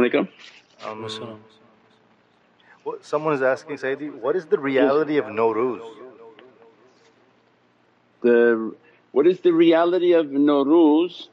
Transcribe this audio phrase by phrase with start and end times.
[0.00, 0.28] alaikum.
[0.84, 1.40] Um,
[2.82, 5.82] what, someone is asking Sayyidi, what is the reality of Nowruz?
[8.22, 8.74] The,
[9.12, 11.28] what is the reality of Nowruz?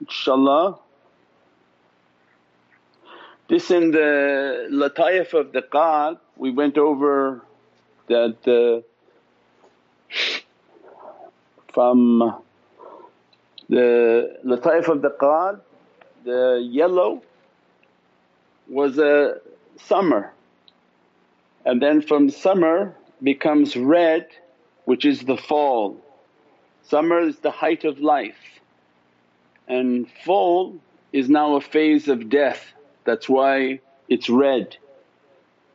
[0.00, 0.78] Inshallah.
[3.48, 7.42] This in the Lataif of the Qalb we went over
[8.08, 8.82] that uh,
[11.72, 12.42] from
[13.68, 15.60] the Lataif of the Qalb
[16.26, 17.22] the yellow
[18.68, 19.36] was a
[19.78, 20.32] summer
[21.64, 24.26] and then from summer becomes red
[24.86, 25.96] which is the fall.
[26.82, 28.60] Summer is the height of life
[29.68, 30.76] and fall
[31.12, 32.72] is now a phase of death
[33.04, 34.76] that's why it's red.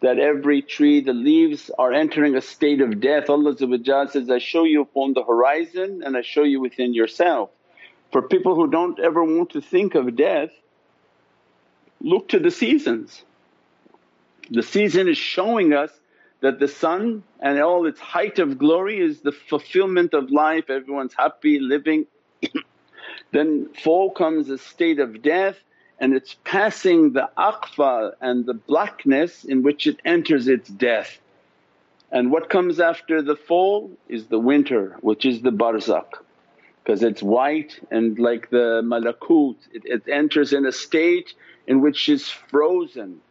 [0.01, 3.29] That every tree the leaves are entering a state of death.
[3.29, 7.51] Allah says, I show you upon the horizon and I show you within yourself.
[8.11, 10.51] For people who don't ever want to think of death,
[12.01, 13.23] look to the seasons.
[14.49, 15.91] The season is showing us
[16.41, 21.13] that the sun and all its height of glory is the fulfillment of life, everyone's
[21.13, 22.05] happy living.
[23.31, 25.57] then fall comes a state of death
[25.99, 31.19] and it's passing the aqfa and the blackness in which it enters its death.
[32.11, 36.11] And what comes after the fall is the winter which is the barzakh
[36.83, 41.33] because it's white and like the malakut it, it enters in a state
[41.67, 43.21] in which it's frozen.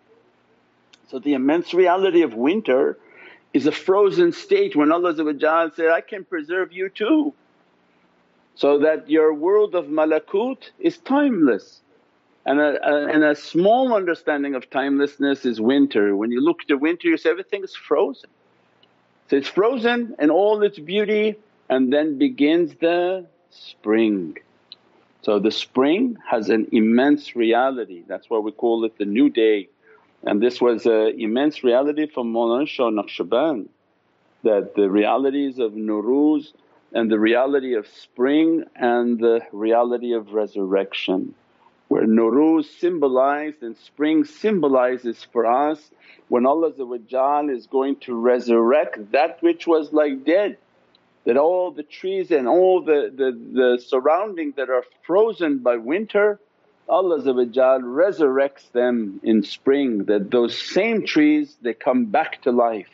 [1.09, 2.98] So the immense reality of winter
[3.53, 5.15] is a frozen state when Allah
[5.75, 7.34] said, I can preserve you too.
[8.55, 11.81] So that your world of malakut is timeless
[12.47, 16.15] and a, a, and a small understanding of timelessness is winter.
[16.15, 18.31] When you look to winter you say everything is frozen.
[19.28, 21.37] So it's frozen in all its beauty
[21.69, 24.37] and then begins the spring.
[25.22, 29.69] So the spring has an immense reality that's why we call it the new day
[30.22, 33.69] and this was an immense reality from Mawlana Shah Naqshband
[34.43, 36.53] that the realities of Nowruz
[36.93, 41.34] and the reality of spring and the reality of resurrection.
[41.88, 45.91] Where Nowruz symbolized and spring symbolizes for us
[46.28, 50.56] when Allah is going to resurrect that which was like dead
[51.25, 56.41] that all the trees and all the, the, the surroundings that are frozen by winter
[56.88, 62.88] Allah resurrects them in spring that those same trees they come back to life.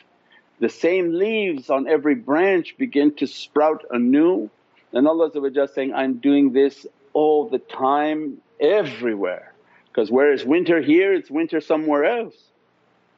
[0.59, 4.51] The same leaves on every branch begin to sprout anew
[4.93, 5.31] and Allah
[5.67, 9.53] saying, I'm doing this all the time everywhere
[9.87, 12.35] because whereas winter here it's winter somewhere else.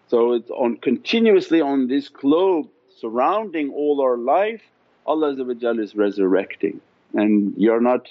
[0.07, 4.61] So it's on continuously on this globe surrounding all our life
[5.05, 5.35] Allah
[5.79, 6.81] is resurrecting.
[7.13, 8.07] And you're not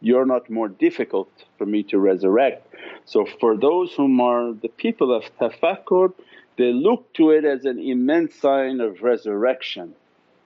[0.00, 2.66] you're not more difficult for me to resurrect.
[3.04, 6.12] So for those whom are the people of tafakkur
[6.56, 9.94] they look to it as an immense sign of resurrection.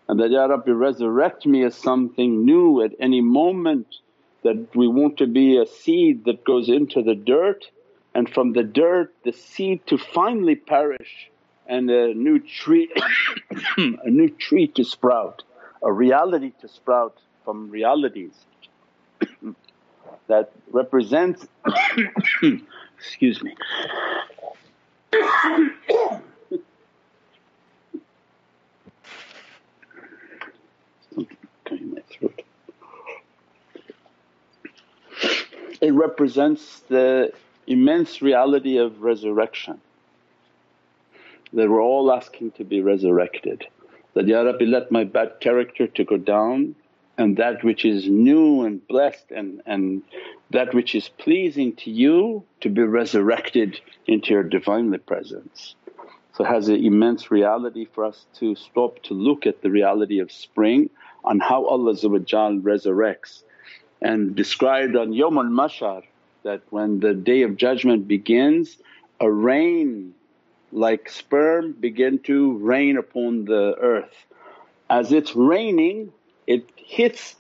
[0.09, 3.89] And that, Ya Rabbi resurrect me as something new at any moment
[4.45, 7.65] that we want to be a seed that goes into the dirt
[8.15, 11.31] and from the dirt the seed to finally perish
[11.67, 12.89] and a new tree
[13.77, 15.43] a new tree to sprout
[15.83, 18.35] a reality to sprout from realities
[20.27, 21.47] that represents
[22.99, 23.55] excuse me
[35.81, 37.33] It represents the
[37.67, 39.81] immense reality of resurrection
[41.53, 43.67] that we're all asking to be resurrected
[44.17, 46.75] that, Ya Rabbi let my bad character to go down
[47.19, 50.03] and that which is new and blessed and, and
[50.51, 55.75] that which is pleasing to you to be resurrected into your Divinely Presence.
[56.33, 60.19] So it has an immense reality for us to stop to look at the reality
[60.21, 60.89] of spring
[61.23, 63.43] on how Allah resurrects
[64.01, 66.03] and described on Yawm al-Mahshar
[66.43, 68.79] that when the Day of Judgment begins
[69.21, 70.15] a rain
[70.73, 74.15] like sperm begin to rain upon the earth.
[74.89, 76.13] As it's raining
[76.47, 77.37] it hits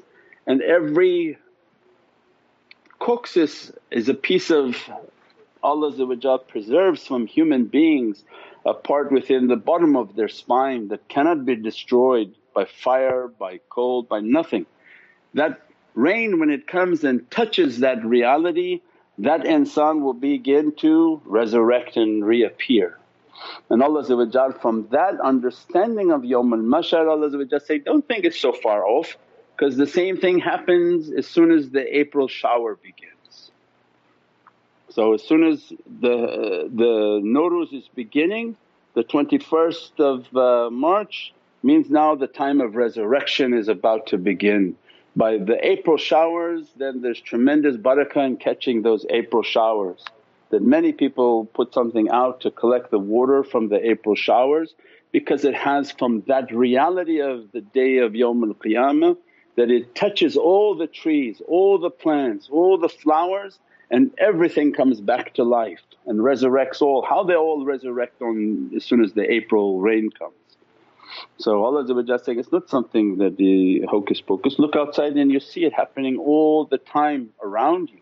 [0.46, 1.38] and every
[2.98, 4.76] coccyx is a piece of
[5.62, 8.24] Allah preserves from human beings
[8.64, 13.60] a part within the bottom of their spine that cannot be destroyed by fire, by
[13.68, 14.66] cold, by nothing.
[15.34, 15.60] That
[15.94, 18.80] rain when it comes and touches that reality
[19.18, 22.98] that insan will begin to resurrect and reappear.
[23.70, 24.04] And Allah
[24.60, 29.16] from that understanding of Yawm al-Mahshar Allah say, don't think it's so far off
[29.56, 33.50] because the same thing happens as soon as the April shower begins.
[34.90, 38.56] So as soon as the, the Nowruz is beginning,
[38.94, 44.76] the 21st of uh, March means now the time of resurrection is about to begin.
[45.14, 50.04] By the April showers then there's tremendous barakah in catching those April showers
[50.50, 54.74] that many people put something out to collect the water from the April showers
[55.12, 59.16] because it has from that reality of the day of Yawmul Qiyamah
[59.56, 63.58] that it touches all the trees, all the plants, all the flowers
[63.90, 67.02] and everything comes back to life and resurrects all.
[67.08, 70.34] How they all resurrect on as soon as the April rain comes.
[71.38, 71.86] So Allah
[72.18, 76.18] saying, it's not something that the hocus pocus, look outside and you see it happening
[76.18, 78.00] all the time around you.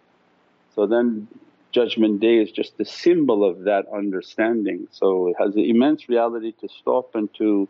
[0.75, 1.29] So then
[1.75, 4.87] Judgment Day is just the symbol of that understanding.
[4.93, 7.69] So it has an immense reality to stop and to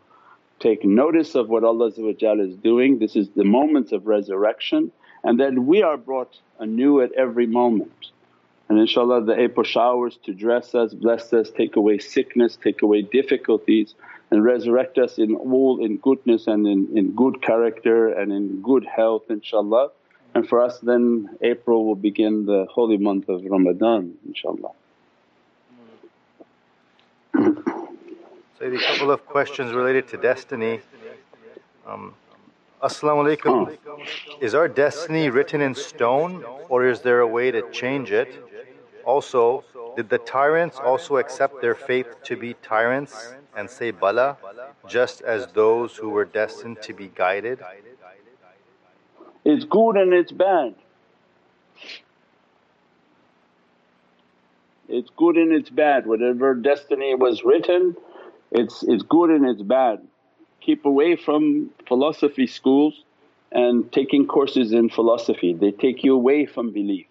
[0.59, 2.99] take notice of what Allah is doing.
[2.99, 4.91] This is the moments of resurrection
[5.23, 8.11] and then we are brought anew at every moment.
[8.69, 13.01] And inshaAllah the April showers to dress us, bless us, take away sickness, take away
[13.01, 13.95] difficulties
[14.29, 18.85] and resurrect us in all in goodness and in, in good character and in good
[18.85, 19.89] health inshaAllah.
[20.35, 24.73] And for us then April will begin the holy month of Ramadan inshaAllah.
[28.59, 30.81] So a couple of questions related to destiny.
[31.87, 32.13] Um,
[32.83, 33.77] As-salamu alaykum.
[34.41, 38.29] Is our destiny written in stone or is there a way to change it?
[39.05, 39.63] Also,
[39.95, 44.37] did the tyrants also accept their fate to be tyrants and say bala
[44.87, 47.59] just as those who were destined to be guided?
[49.45, 50.73] It's good and it's bad.
[54.89, 56.07] It's good and it's bad.
[56.07, 57.95] Whatever destiny was written,
[58.51, 60.05] it's, it's good and it's bad.
[60.61, 63.03] Keep away from philosophy schools
[63.51, 67.05] and taking courses in philosophy, they take you away from belief.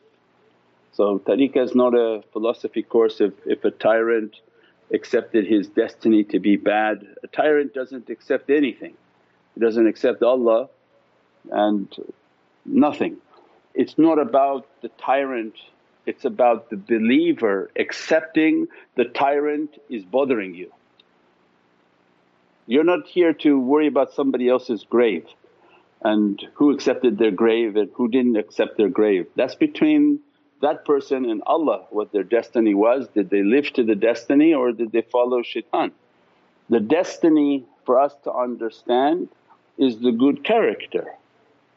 [0.92, 4.40] So tariqah is not a philosophy course if, if a tyrant
[4.92, 7.06] accepted his destiny to be bad.
[7.22, 8.94] A tyrant doesn't accept anything,
[9.54, 10.68] he doesn't accept Allah
[11.50, 11.88] and
[12.64, 13.16] nothing.
[13.74, 15.54] It's not about the tyrant,
[16.06, 20.72] it's about the believer accepting the tyrant is bothering you.
[22.66, 25.26] You're not here to worry about somebody else's grave
[26.02, 29.26] and who accepted their grave and who didn't accept their grave.
[29.36, 30.20] That's between
[30.62, 33.08] that person and Allah what their destiny was.
[33.14, 35.92] Did they live to the destiny or did they follow shaitan?
[36.70, 39.28] The destiny for us to understand
[39.76, 41.14] is the good character.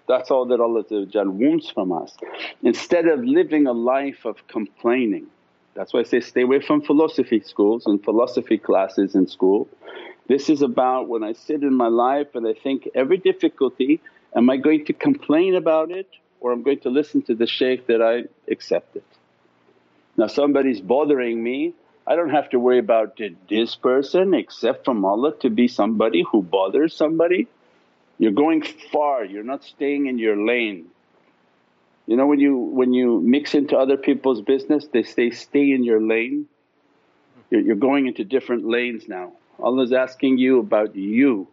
[0.08, 2.16] That's all that Allah wants from us.
[2.64, 5.28] Instead of living a life of complaining,
[5.74, 9.68] that's why I say stay away from philosophy schools and philosophy classes in school.
[10.28, 14.02] This is about when I sit in my life and I think every difficulty,
[14.36, 16.08] am I going to complain about it
[16.40, 19.04] or I'm going to listen to the shaykh that I accept it.
[20.16, 21.74] Now somebody's bothering me,
[22.06, 26.24] I don't have to worry about did this person accept from Allah to be somebody
[26.24, 27.48] who bothers somebody?
[28.18, 30.88] You're going far, you're not staying in your lane.
[32.08, 35.84] You know when you when you mix into other people's business they say, stay in
[35.84, 36.48] your lane.
[37.50, 39.32] You're, going into different lanes now.
[39.60, 41.48] Allah's asking you about you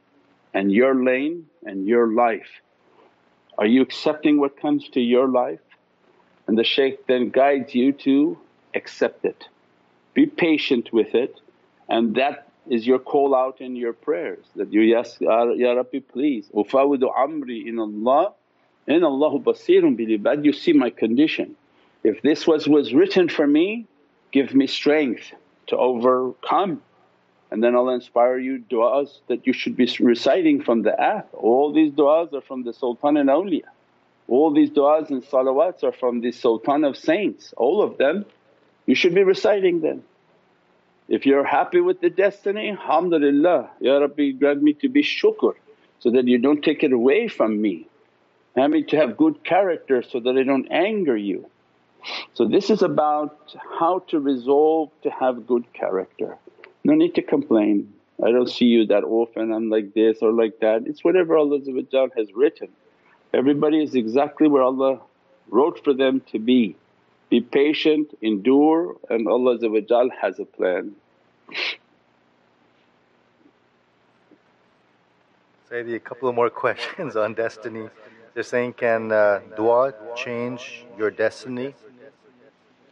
[0.53, 2.49] and your lane and your life.
[3.59, 5.61] Are you accepting what comes to your life?
[6.49, 8.37] And the shaykh then guides you to
[8.75, 9.45] accept it.
[10.15, 11.41] Be patient with it
[11.89, 16.49] and that is your call out in your prayers that you, yes Ya Rabbi please,
[16.55, 18.33] ufawidu amri in Allah
[18.87, 21.57] in Allahu basirun bil ibad, you see my condition.
[22.03, 23.87] If this was, was written for me,
[24.31, 25.33] give me strength
[25.69, 26.83] to overcome
[27.51, 31.29] and then Allah inspire you du'as that you should be reciting from the app.
[31.33, 33.69] All these du'as are from the Sultan and awliya.
[34.27, 38.25] All these du'as and salawats are from the Sultan of saints, all of them
[38.87, 40.03] you should be reciting them.
[41.09, 45.55] If you're happy with the destiny, alhamdulillah, Ya Rabbi grant me to be shukr
[45.99, 47.87] so that you don't take it away from me.
[48.57, 51.47] Have me to have good character so that I don't anger you.
[52.35, 56.37] So this is about how to resolve to have good character.
[56.85, 57.93] No need to complain,
[58.23, 60.87] I don't see you that often, I'm like this or like that.
[60.87, 61.59] It's whatever Allah
[62.17, 62.69] has written.
[63.33, 65.01] Everybody is exactly where Allah
[65.49, 66.77] wrote for them to be.
[67.35, 69.59] Be patient, endure and Allah
[70.23, 70.95] has a plan.
[75.69, 77.89] Sayyidi, a couple of more questions on destiny.
[78.35, 81.75] They're saying, can uh, dua change your destiny?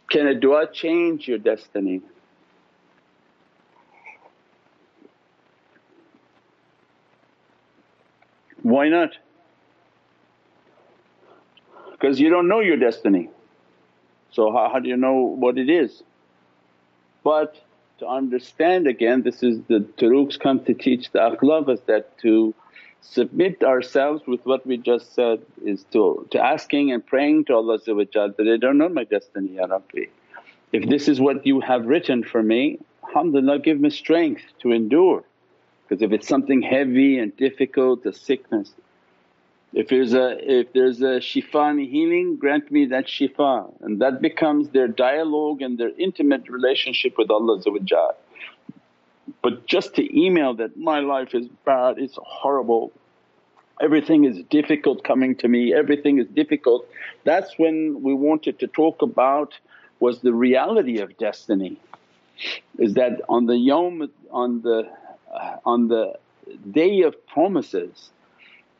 [0.09, 2.01] Can a dua change your destiny?
[8.61, 9.11] Why not?
[11.93, 13.29] Because you don't know your destiny.
[14.33, 16.03] So how, how do you know what it is?
[17.23, 17.55] But
[17.99, 22.53] to understand again this is the turuqs come to teach the akhlaq is that to
[23.01, 27.79] submit ourselves with what we just said is to, to asking and praying to Allah
[27.85, 30.05] that I don't know my destiny Ya Rabbi.
[30.71, 35.23] If this is what you have written for me, alhamdulillah give me strength to endure
[35.87, 38.73] because if it's something heavy and difficult, a sickness,
[39.73, 43.73] if there's a if there's a shifa and healing grant me that shifa.
[43.81, 47.59] And that becomes their dialogue and their intimate relationship with Allah
[49.41, 52.91] But just to email that, my life is bad, it's horrible,
[53.81, 56.87] everything is difficult coming to me, everything is difficult.
[57.23, 59.57] That's when we wanted to talk about
[59.99, 61.77] was the reality of destiny.
[62.77, 64.89] Is that on the yawm on the
[65.33, 66.13] uh, on the
[66.69, 68.11] day of promises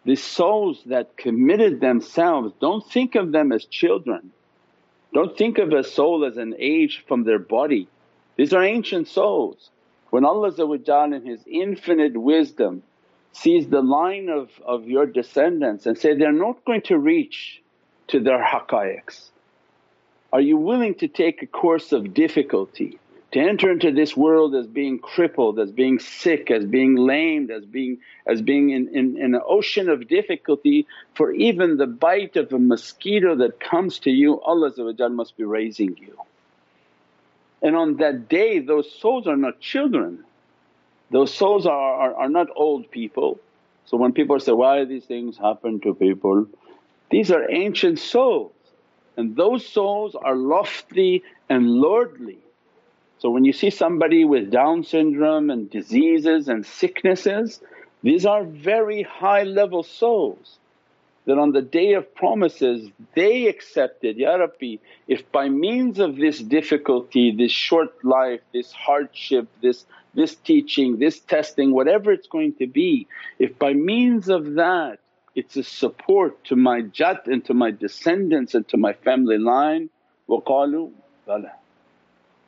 [0.05, 4.31] the souls that committed themselves don't think of them as children,
[5.13, 7.88] don't think of a soul as an age from their body.
[8.36, 9.69] These are ancient souls.
[10.10, 10.51] When Allah
[11.05, 12.83] in His infinite wisdom
[13.31, 17.62] sees the line of, of your descendants and say, they're not going to reach
[18.07, 19.29] to their haqqaiqs.
[20.31, 23.00] Are you willing to take a course of difficulty
[23.33, 27.65] to enter into this world as being crippled, as being sick, as being lamed, as
[27.65, 27.97] being
[28.27, 30.85] as being in, in, in, an ocean of difficulty
[31.15, 34.71] for even the bite of a mosquito that comes to you Allah
[35.09, 36.15] must be raising you.
[37.63, 40.23] And on that day those souls are not children,
[41.09, 43.39] those souls are, are, are not old people.
[43.85, 46.45] So when people say, why these things happen to people?
[47.09, 48.53] These are ancient souls
[49.17, 52.37] and those souls are lofty and lordly
[53.24, 57.62] so when you see somebody with Down syndrome and diseases and sicknesses,
[58.01, 60.60] these are very high level souls
[61.25, 64.75] that on the day of promises they accepted, Ya Rabbi
[65.08, 71.22] if by means of this difficulty, this short life, this hardship, this, this teaching, this
[71.22, 73.08] testing, whatever it's going to be,
[73.39, 75.00] if by means of that
[75.34, 79.89] it's a support to my jat and to my descendants and to my family line,
[80.27, 80.92] waqalu
[81.25, 81.62] bala.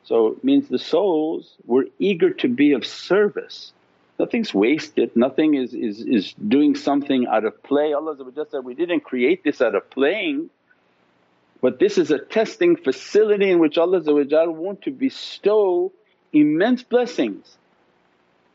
[0.06, 3.72] So it means the souls were eager to be of service.
[4.18, 7.92] Nothing's wasted, nothing is, is, is doing something out of play.
[7.92, 8.16] Allah
[8.50, 10.48] said, we didn't create this out of playing
[11.60, 14.00] but this is a testing facility in which Allah
[14.50, 15.92] want to bestow
[16.32, 17.56] immense blessings.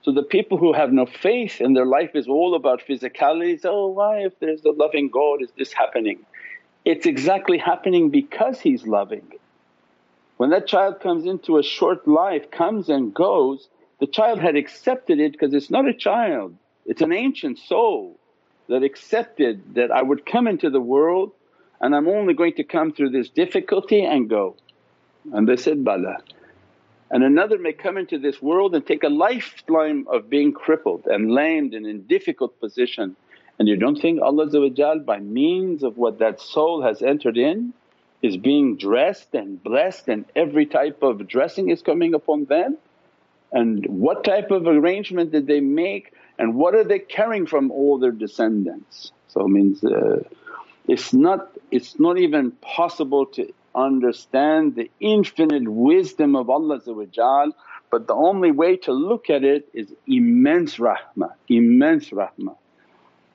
[0.03, 3.87] So the people who have no faith and their life is all about physicalities, oh
[3.87, 6.25] why if there's a loving God is this happening?
[6.85, 9.27] It's exactly happening because He's loving.
[10.41, 13.69] When that child comes into a short life, comes and goes,
[13.99, 16.55] the child had accepted it because it's not a child,
[16.87, 18.17] it's an ancient soul
[18.67, 21.31] that accepted that I would come into the world
[21.79, 24.55] and I'm only going to come through this difficulty and go.
[25.31, 26.17] And they said, Bala.
[27.11, 31.31] And another may come into this world and take a lifetime of being crippled and
[31.31, 33.15] lamed and in difficult position
[33.59, 34.47] and you don't think Allah
[35.05, 37.75] by means of what that soul has entered in
[38.21, 42.77] is being dressed and blessed and every type of dressing is coming upon them.
[43.51, 47.97] And what type of arrangement did they make and what are they carrying from all
[47.97, 49.11] their descendants?
[49.27, 50.23] So it means uh,
[50.87, 56.79] it's not it's not even possible to understand the infinite wisdom of Allah
[57.89, 62.55] but the only way to look at it is immense rahmah, immense rahmah.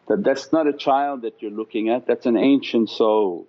[0.08, 3.46] That that's not a child that you're looking at, that's an ancient soul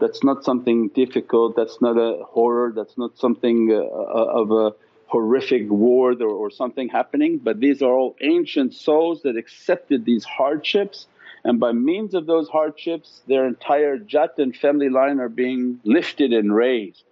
[0.00, 4.74] that's not something difficult, that's not a horror, that's not something uh, uh, of a
[5.06, 10.22] horrific war or, or something happening but these are all ancient souls that accepted these
[10.22, 11.06] hardships
[11.44, 16.34] and by means of those hardships their entire jat and family line are being lifted
[16.34, 17.04] and raised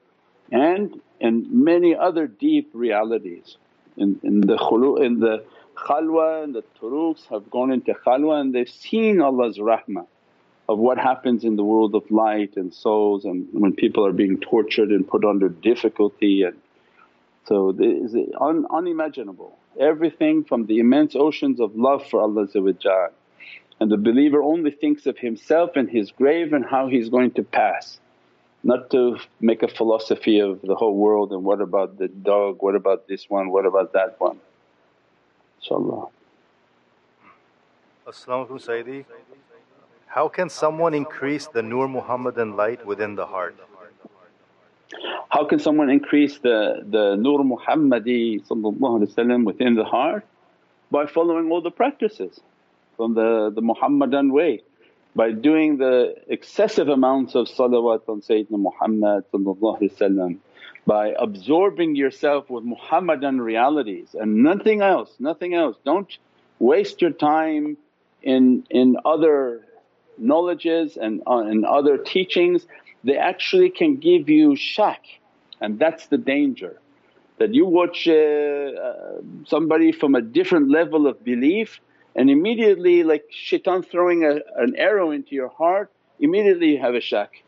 [0.52, 3.56] and in many other deep realities.
[3.96, 8.54] In, in the khulu, in the khalwa and the turuqs have gone into khalwa and
[8.54, 10.06] they've seen Allah's rahmah
[10.68, 14.38] of what happens in the world of light and souls and when people are being
[14.38, 16.56] tortured and put under difficulty and
[17.46, 19.56] so it's un, unimaginable.
[19.78, 22.49] Everything from the immense oceans of love for Allah
[23.78, 27.42] and the believer only thinks of himself and his grave and how he's going to
[27.42, 28.00] pass.
[28.64, 32.75] Not to make a philosophy of the whole world and what about the dog, what
[32.75, 34.40] about this one, what about that one,
[35.62, 36.11] inshaAllah.
[38.08, 39.04] Alaykum Sayyidi.
[40.06, 43.56] How can someone increase the Nur Muhammadan light within the heart?
[45.28, 48.42] How can someone increase the, the Nur Muhammadi
[49.44, 50.25] within the heart?
[50.90, 52.40] By following all the practices
[52.96, 54.62] from the, the Muhammadan way.
[55.16, 59.25] by doing the excessive amounts of salawat on Sayyidina Muhammad
[60.86, 65.76] by absorbing yourself with Muhammadan realities and nothing else, nothing else.
[65.84, 66.16] Don't
[66.58, 67.78] waste your time
[68.22, 69.65] in, in other
[70.18, 72.66] knowledges and, uh, and other teachings.
[73.04, 75.02] They actually can give you shak
[75.61, 76.80] and that's the danger.
[77.38, 81.80] That you watch uh, uh, somebody from a different level of belief
[82.14, 87.00] and immediately like shaitan throwing a, an arrow into your heart immediately you have a
[87.00, 87.42] shak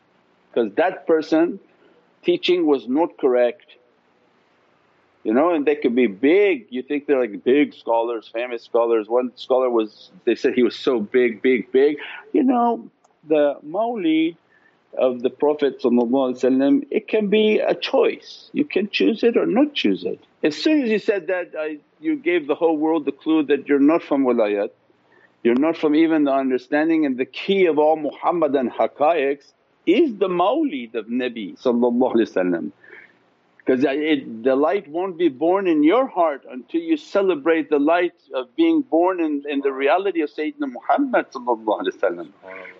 [0.51, 1.59] because that person
[2.23, 3.75] teaching was not correct
[5.23, 6.67] you know and they could be big.
[6.69, 9.07] You think they're like big scholars famous scholars.
[9.07, 11.97] One scholar was they said he was so big big big.
[12.33, 12.89] You know
[13.27, 14.37] the mawlid
[14.97, 18.49] of the Prophet it can be a choice.
[18.53, 20.19] You can choose it or not choose it.
[20.43, 23.67] As soon as you said that I, you gave the whole world the clue that
[23.67, 24.71] you're not from wilayat.
[25.43, 27.05] You're not from even the understanding.
[27.05, 29.53] And the key of all Muhammadan haqqaiqs
[29.85, 31.57] is the mawlid of Nabi
[33.69, 38.55] because the light won't be born in your heart until you celebrate the light of
[38.55, 41.27] being born in, in the reality of Sayyidina Muhammad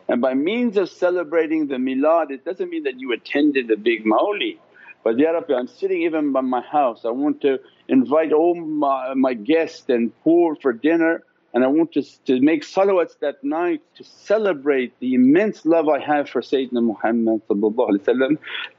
[0.08, 4.04] And by means of celebrating the milad it doesn't mean that you attended a big
[4.04, 4.58] mawlid
[5.04, 9.14] but, Ya Rabbi I'm sitting even by my house, I want to invite all my,
[9.14, 13.82] my guests and pour for dinner and I want to, to make salawats that night
[13.96, 17.42] to celebrate the immense love I have for Sayyidina Muhammad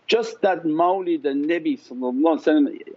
[0.06, 1.78] Just that mawlid and Nabi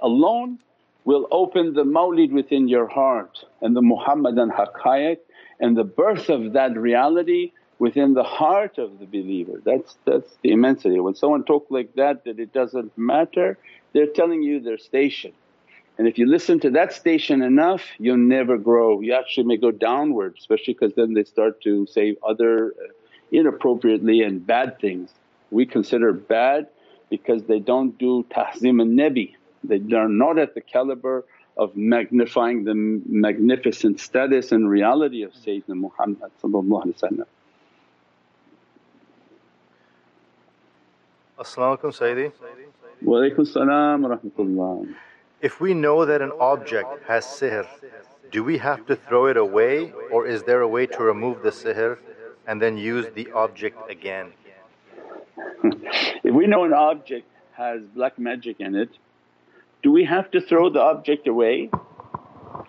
[0.01, 0.60] alone
[1.06, 5.18] will open the mawlid within your heart and the Muhammadan haqqaiq
[5.60, 9.60] and the birth of that reality within the heart of the believer.
[9.65, 11.00] That's, that's the immensity.
[11.00, 13.58] When someone talk like that, that it doesn't matter,
[13.94, 15.34] they're telling you their station.
[15.97, 19.71] And if you listen to that station enough you'll never grow, you actually may go
[19.71, 22.91] downward especially because then they start to say other uh,
[23.31, 25.09] inappropriately and bad things.
[25.51, 26.68] We consider bad
[27.09, 31.25] because they don't do tahzim al-nabi, they are not at the caliber
[31.57, 36.31] of magnifying the magnificent status and reality of Sayyidina Muhammad
[41.39, 42.31] As-salamu alaykum Sayyidi.
[43.01, 44.96] Wa alaykum salam wa rahmatullah.
[45.44, 47.68] If we know that an object has sihr,
[48.32, 51.50] do we have to throw it away or is there a way to remove the
[51.50, 51.98] sihr
[52.48, 54.32] and then use the object again?
[56.24, 57.27] if we know an object
[57.58, 58.92] has black magic in it,
[59.82, 61.70] do we have to throw the object away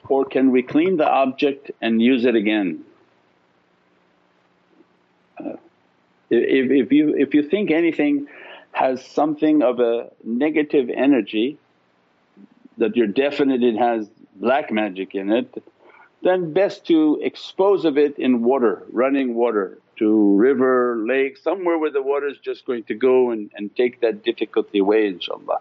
[0.09, 2.85] or can we clean the object and use it again?
[5.39, 5.53] Uh,
[6.29, 8.27] if, if, you, if you think anything
[8.73, 11.57] has something of a negative energy
[12.79, 15.63] that you're definite it has black magic in it,
[16.23, 21.91] then best to expose of it in water, running water to river, lake, somewhere where
[21.91, 25.59] the water is just going to go and, and take that difficulty away inshaAllah.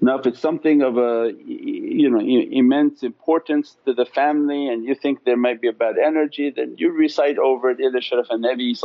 [0.00, 4.94] Now if it's something of a you know immense importance to the family and you
[4.94, 8.76] think there might be a bad energy then you recite over it, ila sharaf nabi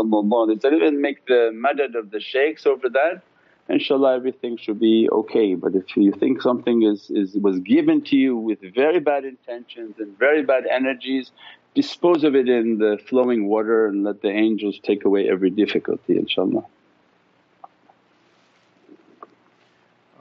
[0.87, 3.21] and make the madad of the shaykhs over that
[3.69, 5.55] inshaAllah everything should be okay.
[5.55, 9.95] But if you think something is, is was given to you with very bad intentions
[9.99, 11.31] and very bad energies,
[11.75, 16.15] dispose of it in the flowing water and let the angels take away every difficulty
[16.15, 16.65] inshaAllah.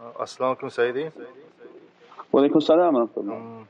[0.01, 1.13] Uh, As-salamu alaykum Sayyidi.
[2.33, 3.69] Wa alaykum salam um,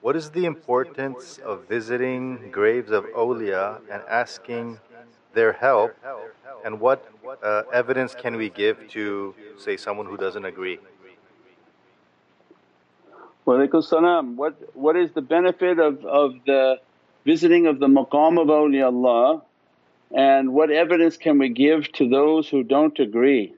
[0.00, 4.80] What is the importance of visiting graves of awliya and asking
[5.36, 5.94] their help
[6.64, 6.98] and what
[7.42, 10.78] uh, evidence can we give to say someone who doesn't agree?
[13.46, 14.36] Walaikum salam.
[14.36, 16.80] What, what is the benefit of, of the
[17.24, 19.42] visiting of the maqam of awliyaullah
[20.14, 23.54] and what evidence can we give to those who don't agree?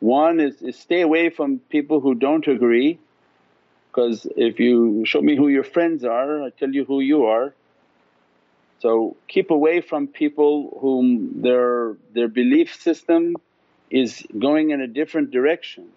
[0.00, 2.98] One is, is stay away from people who don't agree
[3.88, 7.54] because if you show me who your friends are I tell you who you are
[8.80, 13.36] so keep away from people whom their, their belief system
[13.90, 15.88] is going in a different direction.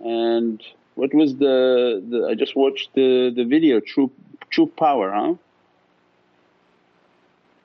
[0.00, 0.62] And
[0.94, 4.10] what was the, the I just watched the, the video True,
[4.50, 5.34] True Power huh?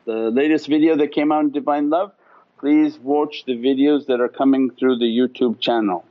[0.05, 2.11] The latest video that came out in Divine Love,
[2.59, 6.03] please watch the videos that are coming through the YouTube channel.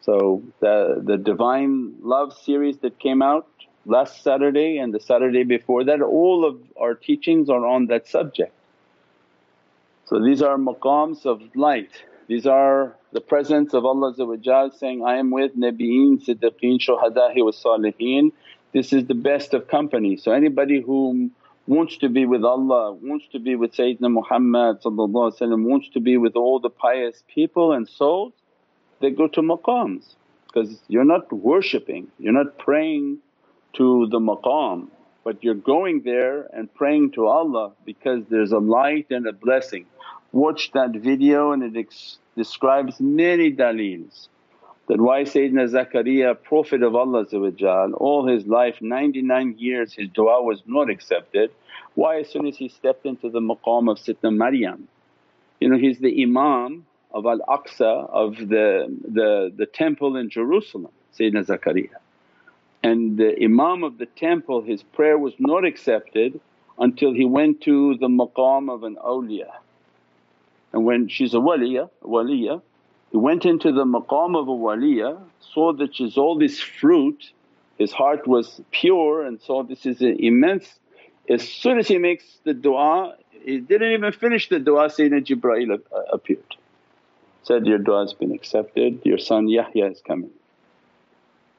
[0.00, 3.46] So the, the Divine Love series that came out
[3.84, 8.52] last Saturday and the Saturday before that all of our teachings are on that subject.
[10.06, 11.90] So these are maqams of light,
[12.28, 14.14] these are the presence of Allah
[14.74, 18.32] saying, I am with Nabiyeen, Siddiqeen, Shuhada'i wa Saliheen.
[18.72, 20.16] This is the best of company.
[20.16, 21.30] So anybody who
[21.66, 26.36] wants to be with Allah, wants to be with Sayyidina Muhammad wants to be with
[26.36, 28.32] all the pious people and souls,
[29.00, 30.14] they go to maqams
[30.46, 33.18] because you're not worshipping, you're not praying
[33.74, 34.88] to the maqam
[35.24, 39.86] but you're going there and praying to Allah because there's a light and a blessing.
[40.32, 44.28] Watch that video and it ex- describes many daleels
[44.88, 47.24] that why Sayyidina Zakaria Prophet of Allah
[47.94, 51.50] all his life 99 years his du'a was not accepted.
[51.94, 54.88] Why as soon as he stepped into the maqam of Sitna Maryam,
[55.60, 61.46] you know he's the Imam of Al-Aqsa of the, the, the temple in Jerusalem Sayyidina
[61.46, 62.01] Zakaria.
[62.82, 66.40] And the Imam of the temple his prayer was not accepted
[66.78, 69.50] until he went to the maqam of an awliya.
[70.72, 72.62] And when she's a waliya, waliya
[73.12, 77.30] he went into the maqam of a waliya, saw that she's all this fruit,
[77.78, 80.78] his heart was pure and saw this is immense.
[81.28, 83.14] As soon as he makes the du'a,
[83.44, 85.78] he didn't even finish the du'a Sayyidina Jibreel
[86.10, 86.56] appeared.
[87.42, 90.30] Said, your du'a has been accepted, your son Yahya is coming.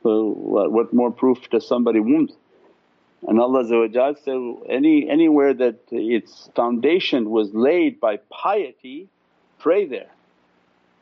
[0.04, 2.34] So what more proof does somebody want?
[3.26, 4.38] And Allah said,
[4.70, 9.08] any, anywhere that its foundation was laid by piety,
[9.60, 10.10] pray there.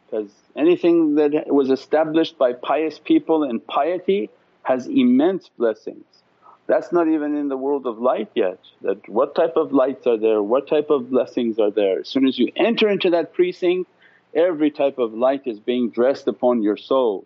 [0.05, 4.29] Because anything that was established by pious people and piety
[4.63, 6.05] has immense blessings.
[6.67, 10.17] That's not even in the world of light yet, that what type of lights are
[10.17, 12.01] there, what type of blessings are there.
[12.01, 13.89] As soon as you enter into that precinct,
[14.35, 17.25] every type of light is being dressed upon your soul.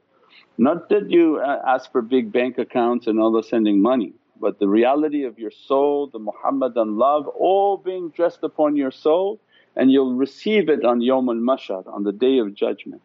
[0.58, 4.68] Not that you uh, ask for big bank accounts and Allah sending money but the
[4.68, 9.40] reality of your soul, the Muhammadan love all being dressed upon your soul
[9.76, 13.02] and you'll receive it on Yawm al on the Day of Judgment.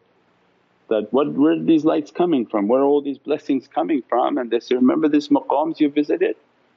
[0.89, 2.67] That what where are these lights coming from?
[2.67, 4.37] Where are all these blessings coming from?
[4.37, 6.35] And they say, remember these maqams you visited?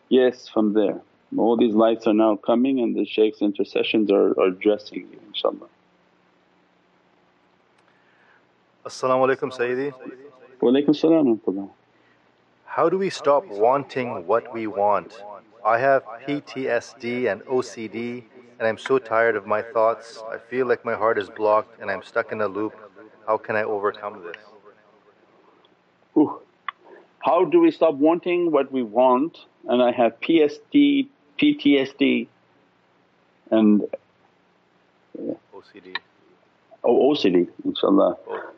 [0.09, 1.01] Yes, from there.
[1.37, 5.69] All these lights are now coming and the shaykh's intercessions are, are dressing you inshaAllah.
[8.87, 9.93] As-salamu alaykum Sayyidi.
[10.61, 11.41] Salam
[12.65, 15.23] How do we stop wanting what we want?
[15.65, 18.25] I have PTSD and OCD
[18.59, 20.23] and I'm so tired of my thoughts.
[20.31, 22.75] I feel like my heart is blocked and I'm stuck in a loop.
[23.27, 24.37] How can I overcome this?
[26.17, 26.41] Ooh.
[27.19, 29.39] How do we stop wanting what we want?
[29.67, 32.29] And I have PSD, PTSD
[33.51, 33.83] and
[35.19, 35.97] OCD.
[36.85, 38.19] Oh, OCD, inshaAllah.
[38.29, 38.51] Oh.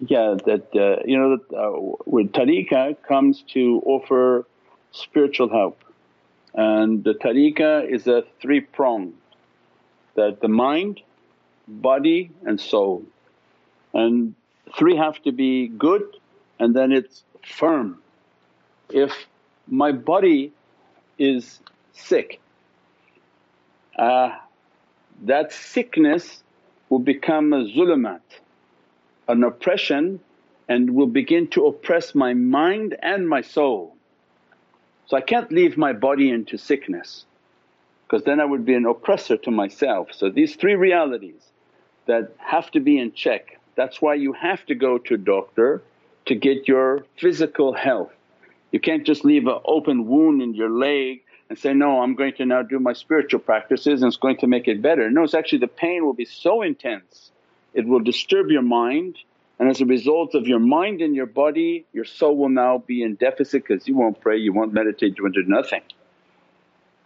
[0.00, 1.72] Yeah, that uh, you know that uh,
[2.06, 4.46] with tariqah comes to offer
[4.92, 5.78] spiritual help
[6.54, 9.14] and the tariqah is a three pronged
[10.14, 11.00] that the mind,
[11.68, 13.04] body and soul.
[13.94, 14.34] And
[14.76, 16.02] three have to be good
[16.58, 18.02] and then it's firm.
[18.90, 19.12] If
[19.68, 20.52] my body
[21.18, 21.60] is
[21.92, 22.40] sick,
[23.96, 24.36] uh,
[25.22, 26.42] that sickness
[26.88, 28.20] will become a zulumat,
[29.30, 30.20] an oppression
[30.68, 33.96] and will begin to oppress my mind and my soul.
[35.06, 37.24] So I can't leave my body into sickness
[38.06, 40.08] because then I would be an oppressor to myself.
[40.12, 41.42] So these three realities
[42.06, 43.58] that have to be in check.
[43.76, 45.82] That's why you have to go to a doctor
[46.26, 48.12] to get your physical health.
[48.72, 52.34] You can't just leave an open wound in your leg and say, no I'm going
[52.34, 55.10] to now do my spiritual practices and it's going to make it better.
[55.10, 57.30] No it's actually the pain will be so intense,
[57.74, 59.16] it will disturb your mind
[59.58, 63.02] and as a result of your mind and your body, your soul will now be
[63.02, 65.82] in deficit because you won't pray, you won't meditate, you won't do nothing.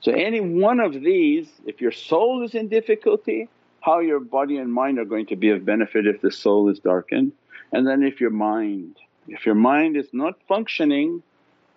[0.03, 3.49] So any one of these, if your soul is in difficulty,
[3.81, 6.79] how your body and mind are going to be of benefit if the soul is
[6.79, 7.33] darkened.
[7.73, 11.25] And then if your mind, if your mind is not functioning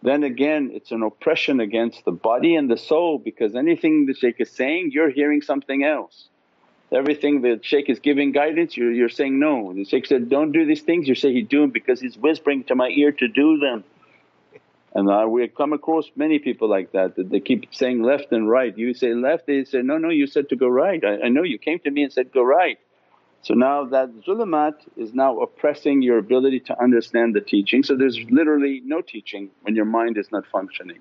[0.01, 4.39] then again it's an oppression against the body and the soul because anything the shaykh
[4.39, 6.29] is saying you're hearing something else.
[6.91, 9.73] Everything the shaykh is giving guidance you're, you're saying no.
[9.73, 12.75] The shaykh said, don't do these things, you say he's doing because he's whispering to
[12.75, 13.83] my ear to do them.
[14.93, 18.49] And uh, we come across many people like that, that they keep saying left and
[18.49, 18.75] right.
[18.75, 21.43] You say left, they say, no, no you said to go right, I, I know
[21.43, 22.79] you came to me and said go right.
[23.43, 27.83] So now that zulumat is now oppressing your ability to understand the teaching.
[27.83, 30.99] So there's literally no teaching when your mind is not functioning.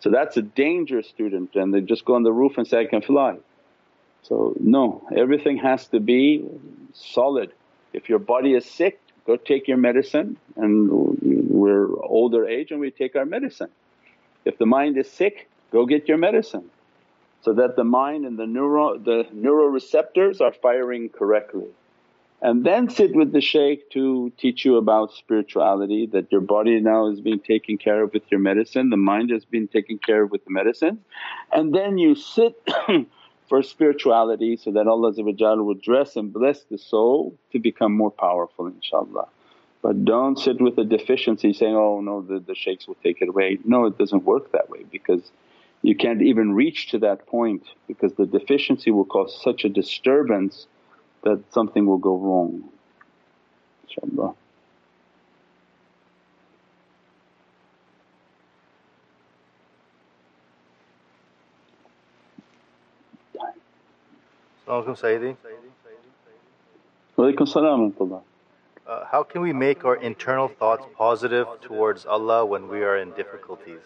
[0.00, 2.86] So that's a dangerous student and they just go on the roof and say, I
[2.86, 3.38] can fly.
[4.28, 6.44] So no, everything has to be
[6.94, 7.52] solid.
[7.92, 10.90] If your body is sick, go take your medicine and
[11.50, 13.70] we're older age and we take our medicine.
[14.44, 16.70] If the mind is sick, go get your medicine
[17.42, 21.68] so that the mind and the neuro, the neuroreceptors are firing correctly.
[22.42, 27.08] and then sit with the shaykh to teach you about spirituality that your body now
[27.08, 30.30] is being taken care of with your medicine, the mind has been taken care of
[30.30, 30.98] with the medicine.
[31.52, 32.54] And then you sit
[33.48, 35.12] for spirituality so that Allah
[35.62, 39.28] will dress and bless the soul to become more powerful inshaAllah.
[39.82, 43.28] But don't sit with a deficiency saying, oh no the, the shaykhs will take it
[43.28, 43.58] away.
[43.64, 45.30] No it doesn't work that way because
[45.82, 50.66] you can't even reach to that point because the deficiency will cause such a disturbance
[51.22, 52.68] that something will go wrong
[53.86, 54.34] inshaAllah.
[64.66, 65.36] Sayyidi.
[67.16, 68.22] Walaykum salam
[68.86, 73.12] uh, How can we make our internal thoughts positive towards Allah when we are in
[73.12, 73.78] difficulties?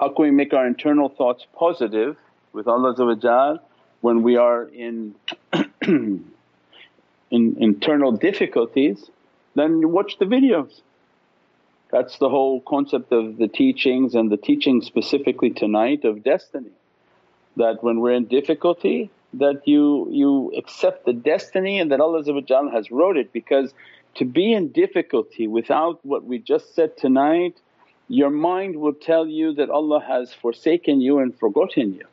[0.00, 2.16] How can we make our internal thoughts positive
[2.52, 3.60] with Allah
[4.00, 5.14] when we are in,
[5.82, 6.24] in
[7.30, 9.10] internal difficulties?
[9.54, 10.80] Then watch the videos.
[11.92, 16.72] That's the whole concept of the teachings and the teaching specifically tonight of destiny.
[17.56, 22.22] That when we're in difficulty that you, you accept the destiny and that Allah
[22.72, 23.32] has wrote it.
[23.32, 23.74] Because
[24.16, 27.56] to be in difficulty without what we just said tonight
[28.08, 32.06] your mind will tell you that Allah has forsaken you and forgotten you.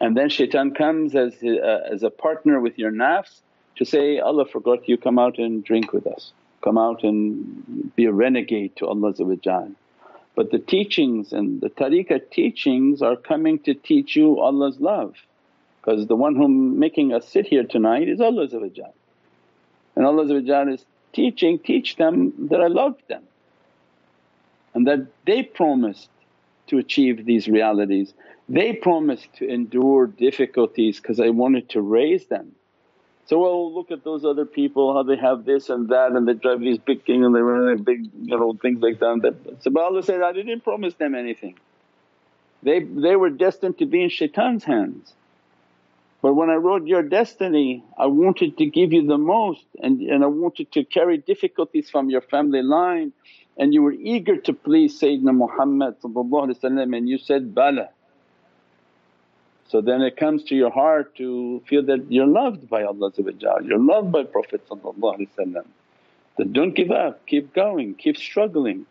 [0.00, 3.40] And then shaitan comes as a, uh, as a partner with your nafs
[3.76, 8.06] to say, Allah forgot you, come out and drink with us, come out and be
[8.06, 9.14] a renegade to Allah
[10.36, 15.16] But the teachings and the tariqah teachings are coming to teach you Allah's love
[15.80, 18.46] because the one whom making us sit here tonight is Allah
[19.96, 23.22] and Allah is teaching, teach them that I love them
[24.74, 26.10] and that they promised
[26.66, 28.12] to achieve these realities.
[28.46, 32.52] They promised to endure difficulties because I wanted to raise them.
[33.26, 36.34] So, well look at those other people how they have this and that and they
[36.34, 39.34] drive these big things and they run big you know things like that.
[39.60, 41.56] So but Allah said, I didn't promise them anything.
[42.62, 45.12] They, they were destined to be in shaitan's hands.
[46.22, 50.22] But when I wrote your destiny I wanted to give you the most and, and
[50.22, 53.12] I wanted to carry difficulties from your family line
[53.58, 57.88] and you were eager to please Sayyidina Muhammad and you said, Bala.
[59.68, 63.78] So then it comes to your heart to feel that you're loved by Allah you're
[63.78, 68.86] loved by Prophet Then don't give up, keep going, keep struggling.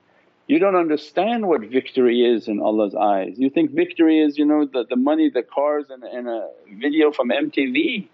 [0.47, 3.33] You don't understand what victory is in Allah's eyes.
[3.37, 7.11] You think victory is you know the, the money, the cars and, and a video
[7.11, 8.07] from MTV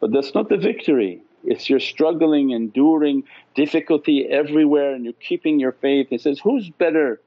[0.00, 1.22] but that's not the victory.
[1.44, 6.08] It's you're struggling, enduring difficulty everywhere and you're keeping your faith.
[6.10, 7.20] He says, who's better?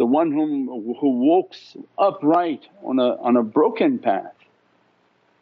[0.00, 0.66] The one whom
[0.98, 4.32] who walks upright on a, on a broken path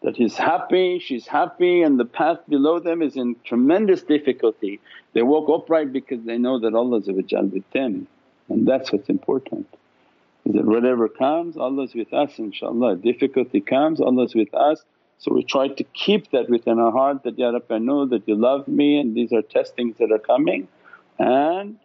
[0.03, 4.81] that he's happy, she's happy and the path below them is in tremendous difficulty.
[5.13, 8.09] They walk upright because they know that Allah's with them
[8.49, 9.69] and that's what's important.
[10.45, 14.83] Is that whatever comes Allah's with us inshaAllah, difficulty comes Allah's with us
[15.19, 18.27] so we try to keep that within our heart that, Ya Rabbi I know that
[18.27, 20.67] you love me and these are testings that are coming
[21.17, 21.79] and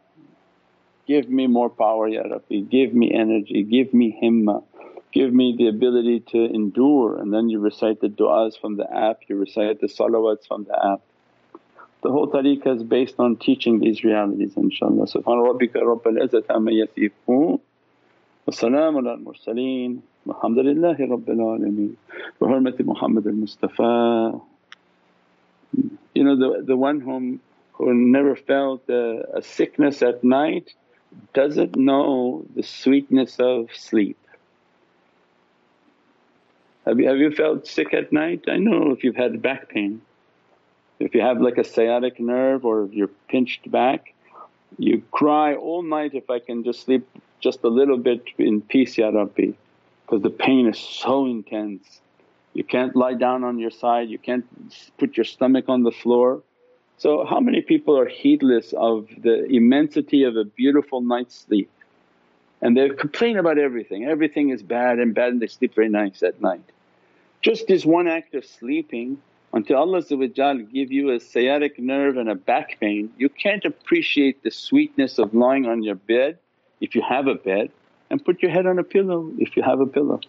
[1.07, 4.63] give me more power Ya Rabbi, give me energy, give me himmah,
[5.11, 7.17] give me the ability to endure.
[7.17, 10.93] And then you recite the du'as from the app, you recite the salawats from the
[10.93, 11.01] app.
[12.03, 15.11] The whole tariqah is based on teaching these realities inshaAllah.
[15.13, 17.59] Subhana rabbika rabbil izzati amma yasifoon
[18.45, 21.95] wa salaamun al mursaleen Alhamdulillahi Rabbil Alameen.
[22.39, 24.39] Bi hurmati Muhammad al-Mustafa.
[26.13, 27.41] You know the, the one whom
[27.73, 30.73] who never felt a, a sickness at night
[31.33, 34.17] doesn't know the sweetness of sleep.
[36.85, 38.43] Have you, have you felt sick at night?
[38.47, 40.01] I know if you've had back pain.
[40.99, 44.13] If you have like a sciatic nerve or you're pinched back,
[44.77, 47.07] you cry all night, if I can just sleep
[47.39, 49.51] just a little bit in peace Ya Rabbi
[50.05, 52.01] because the pain is so intense.
[52.53, 54.45] You can't lie down on your side, you can't
[54.97, 56.43] put your stomach on the floor.
[57.03, 61.69] So how many people are heedless of the immensity of a beautiful night's sleep
[62.61, 66.23] and they complain about everything, everything is bad and bad and they sleep very nice
[66.23, 66.63] at night.
[67.41, 69.17] Just this one act of sleeping
[69.51, 74.51] until Allah give you a sciatic nerve and a back pain, you can't appreciate the
[74.51, 76.37] sweetness of lying on your bed
[76.79, 77.69] if you have a bed
[78.11, 80.21] and put your head on a pillow if you have a pillow.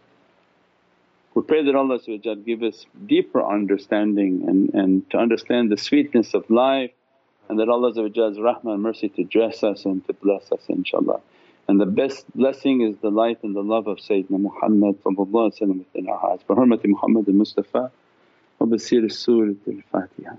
[1.35, 1.99] We pray that Allah
[2.45, 6.93] give us deeper understanding and, and to understand the sweetness of life
[7.49, 11.21] and that Allah's rahmah and mercy to dress us and to bless us inshaAllah.
[11.67, 16.19] And the best blessing is the light and the love of Sayyidina Muhammad within our
[16.19, 16.45] hearts.
[16.47, 17.91] Bi hurmati Muhammad al Mustafa
[18.59, 20.37] wa bi siri Surat al Fatiha.